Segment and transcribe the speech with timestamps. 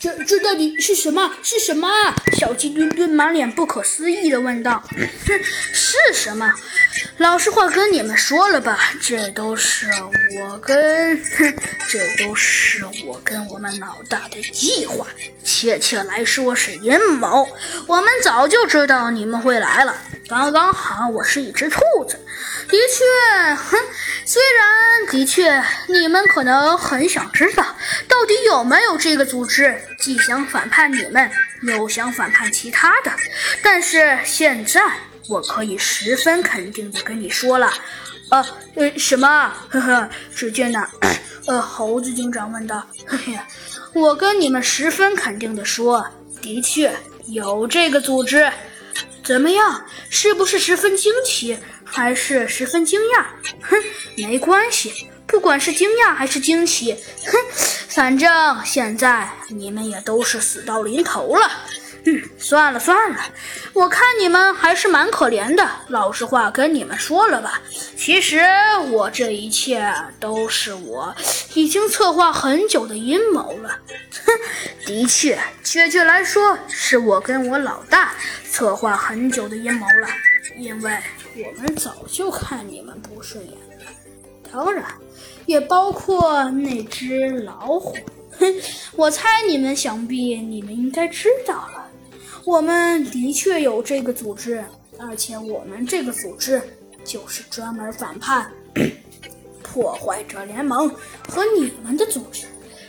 [0.00, 1.30] 这这到底是什么？
[1.42, 1.86] 是什么？
[2.38, 4.82] 小鸡墩墩满脸不可思议的问道。
[4.96, 4.98] 哼，
[5.74, 6.50] 是什么？
[7.18, 9.90] 老实话跟你们说了吧，这都是
[10.38, 11.54] 我跟，哼，
[11.90, 15.06] 这都是我跟我们老大的计划，
[15.44, 17.46] 确切来说是阴谋。
[17.86, 19.94] 我们早就知道你们会来了，
[20.28, 21.78] 刚刚好我是一只兔
[22.08, 22.18] 子。
[22.68, 23.76] 的确，哼，
[24.24, 27.66] 虽然的确，你们可能很想知道，
[28.10, 31.30] 到底有没有这个组织，既想反叛你们，
[31.62, 33.12] 又想反叛其他的。
[33.62, 34.82] 但是现在，
[35.28, 37.72] 我可以十分肯定的跟你说了，
[38.30, 38.44] 呃，
[38.74, 39.52] 呃，什么？
[39.70, 40.86] 呵呵，只见呢，
[41.46, 43.38] 呃，猴子警长问道，嘿嘿，
[43.94, 46.04] 我跟你们十分肯定的说，
[46.42, 46.92] 的确
[47.28, 48.50] 有这个组织。
[49.22, 49.86] 怎么样？
[50.08, 51.56] 是不是十分惊奇？
[51.84, 53.24] 还是十分惊讶，
[53.62, 53.76] 哼，
[54.16, 56.96] 没关系，不管是惊讶还是惊奇，
[57.26, 57.32] 哼，
[58.00, 61.46] 反正现在你们也都是死到临头了。
[62.06, 63.18] 嗯，算了算了，
[63.74, 65.68] 我看你们还是蛮可怜的。
[65.88, 67.60] 老实话跟你们说了吧，
[67.98, 68.40] 其实
[68.90, 71.14] 我这一切都是我
[71.52, 73.78] 已经策划很久的阴谋了。
[74.24, 74.32] 哼，
[74.86, 78.14] 的确，确切来说，是我跟我老大
[78.50, 80.08] 策划很久的阴谋了。
[80.56, 80.96] 因为
[81.36, 83.92] 我们早就看你们不顺眼了，
[84.52, 84.84] 当然，
[85.46, 87.96] 也包括那只老虎。
[88.38, 88.46] 哼，
[88.96, 91.88] 我猜你们想必你们应该知道了，
[92.44, 94.64] 我们的确有这个组织，
[94.98, 96.60] 而且我们这个组织
[97.04, 98.50] 就是专门反叛
[99.62, 100.88] 破坏者联盟
[101.28, 102.46] 和你们的组织。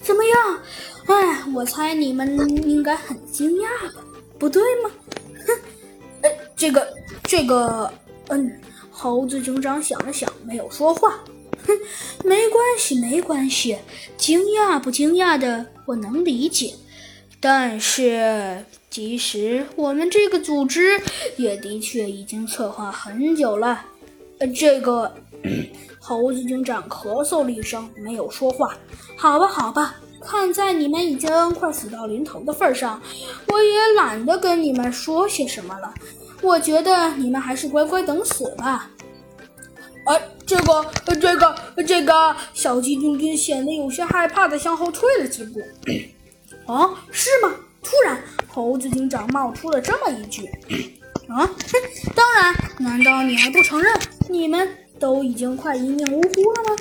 [0.00, 0.60] 怎么样？
[1.06, 4.02] 哎，我猜你们应该很惊讶吧？
[4.38, 4.90] 不对吗？
[5.46, 5.58] 哼，
[6.22, 6.86] 哎，这个。
[7.24, 7.90] 这个，
[8.28, 11.18] 嗯，猴子警长想了想，没有说话。
[11.78, 13.76] 哼， 没关系，没关系，
[14.16, 16.74] 惊讶不惊讶的，我能理解。
[17.40, 21.00] 但是，其实我们这个组织
[21.36, 23.84] 也的确已经策划很久了。
[24.38, 25.12] 呃，这个，
[25.98, 28.76] 猴子警长咳嗽了一声，没有说话。
[29.16, 33.02] 好吧，好吧，看在你们已经快死到临头的份上，
[33.48, 35.92] 我也懒得跟你们说些什么了。
[36.40, 38.88] 我觉得你们还是乖乖等死吧。
[40.52, 40.86] 这个，
[41.18, 41.54] 这个，
[41.86, 45.60] 这个，小鸡墩墩显得有些害怕的向后退了几步。
[46.70, 47.54] 啊，是吗？
[47.82, 50.42] 突然，猴子警长冒出了这么一句
[51.26, 51.48] ：“啊，
[52.14, 53.98] 当然，难道你还不承认？
[54.28, 54.68] 你们
[55.00, 56.76] 都已经快一命呜呼了吗？”